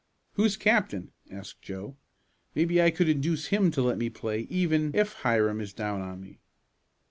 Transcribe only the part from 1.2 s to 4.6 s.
asked Joe. "Maybe I could induce him to let me play